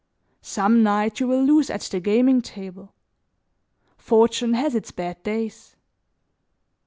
Some 0.41 0.81
night 0.81 1.19
you 1.19 1.27
will 1.27 1.43
lose 1.43 1.69
at 1.69 1.81
the 1.81 1.99
gaming 1.99 2.41
table; 2.41 2.95
Fortune 3.97 4.55
has 4.55 4.73
its 4.73 4.89
bad 4.89 5.21
days. 5.21 5.75